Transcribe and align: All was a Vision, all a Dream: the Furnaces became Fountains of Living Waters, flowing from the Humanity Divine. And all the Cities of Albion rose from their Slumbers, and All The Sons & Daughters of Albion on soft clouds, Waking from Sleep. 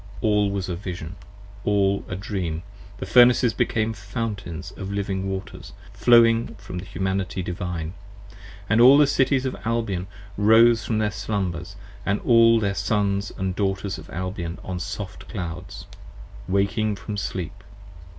All 0.21 0.49
was 0.49 0.67
a 0.67 0.75
Vision, 0.75 1.15
all 1.63 2.03
a 2.07 2.15
Dream: 2.15 2.63
the 2.97 3.05
Furnaces 3.05 3.53
became 3.53 3.93
Fountains 3.93 4.71
of 4.71 4.91
Living 4.91 5.29
Waters, 5.29 5.73
flowing 5.93 6.55
from 6.55 6.79
the 6.79 6.85
Humanity 6.85 7.43
Divine. 7.43 7.93
And 8.67 8.81
all 8.81 8.97
the 8.97 9.05
Cities 9.05 9.45
of 9.45 9.55
Albion 9.63 10.07
rose 10.37 10.83
from 10.83 10.97
their 10.97 11.11
Slumbers, 11.11 11.75
and 12.03 12.19
All 12.21 12.59
The 12.59 12.73
Sons 12.73 13.31
& 13.45 13.55
Daughters 13.55 13.99
of 13.99 14.09
Albion 14.09 14.57
on 14.63 14.79
soft 14.79 15.29
clouds, 15.29 15.85
Waking 16.47 16.95
from 16.95 17.15
Sleep. 17.15 17.63